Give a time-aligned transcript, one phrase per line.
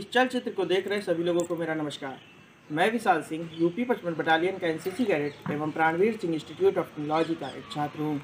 [0.00, 2.20] इस चलचित्र को देख रहे सभी लोगों को मेरा नमस्कार।
[2.70, 7.34] मैं विशाल सिंह यूपी पचपन बटालियन का एनसीसी कैडेट एवं Pranveer Singh institute of technology
[7.34, 8.20] का एक छात्र हूँ।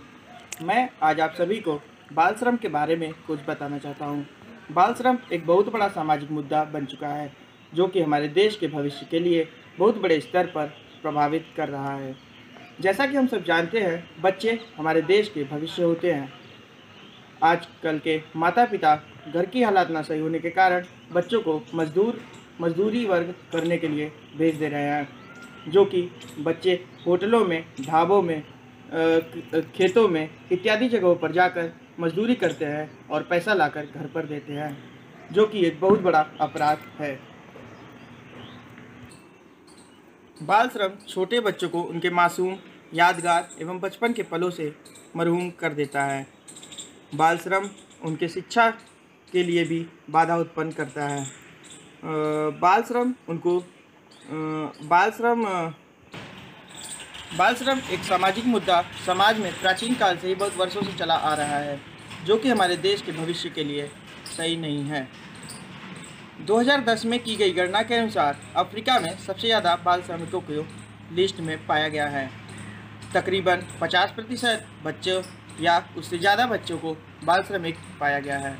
[0.62, 1.74] मैं आज आप सभी को
[2.12, 4.26] बाल श्रम के बारे में कुछ बताना चाहता हूँ।
[4.72, 7.30] बाल श्रम एक बहुत बड़ा सामाजिक मुद्दा बन चुका है,
[7.72, 9.46] जो कि हमारे देश के भविष्य के लिए
[9.78, 10.72] बहुत बड़े स्तर पर
[11.02, 12.14] प्रभावित कर रहा है।
[12.80, 16.32] जैसा कि हम सब जानते हैं, बच्चे हमारे देश के भविष्य होते हैं।
[17.42, 18.94] आजकल के माता पिता
[19.28, 22.20] घर की हालात ना सही होने के कारण बच्चों को मजदूर,
[22.60, 25.08] मजदूरी वर्ग करने के लिए भेज दे रहे हैं,
[25.68, 26.02] जो कि
[26.40, 26.72] बच्चे
[27.06, 28.42] होटलों में, ढाबों में
[29.74, 34.52] खेतों में इत्यादि जगहों पर जाकर मजदूरी करते हैं और पैसा लाकर घर पर देते
[34.52, 34.76] हैं,
[35.32, 37.18] जो कि एक बहुत बड़ा अपराध है।
[40.36, 42.56] बाल श्रम छोटे बच्चों को उनके मासूम,
[42.94, 44.74] यादगार एवं बचपन के पलों से
[45.16, 46.26] मरहूम कर देता है।
[47.12, 47.68] बाल श्रम
[48.04, 48.68] उनके शिक्षा
[49.28, 51.24] के लिए भी बाधा उत्पन्न करता है।
[52.60, 53.58] बाल श्रम उनको
[54.84, 55.44] बाल श्रम
[57.38, 61.14] बाल श्रम एक सामाजिक मुद्दा समाज में प्राचीन काल से ही बहुत वर्षों से चला
[61.14, 61.78] आ रहा है,
[62.24, 63.88] जो कि हमारे देश के भविष्य के लिए
[64.26, 65.06] सही नहीं है।
[66.46, 70.66] 2010 में की गई गणना के अनुसार अफ्रीका में सबसे ज़्यादा बाल श्रमिकों को
[71.14, 72.30] लिस्ट में पाया गया है।
[73.14, 75.20] तकरीबन 50 प्रतिशत बच्चों
[75.60, 78.56] या उससे ज़्यादा बच्चों को बाल श्रमिक पाया गया है।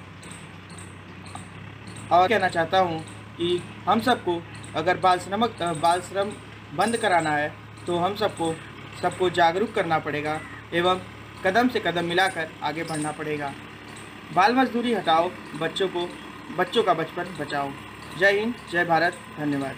[2.12, 3.00] और कहना चाहता हूँ
[3.36, 4.41] कि हम सबको
[4.77, 5.47] अगर बाल श्रम
[5.80, 6.30] बाल श्रम
[6.77, 7.52] बंद कराना है
[7.86, 8.55] तो हम सबको
[9.02, 10.41] सबको जागरूक करना पड़ेगा
[10.74, 11.00] एवं
[11.44, 13.52] कदम से कदम मिलाकर आगे बढ़ना पड़ेगा।
[14.34, 16.08] बाल मजदूरी हटाओ, बच्चों को,
[16.56, 17.70] बच्चों का बचपन बचाओ।
[18.19, 19.77] जय हिंद, जय भारत, धन्यवाद।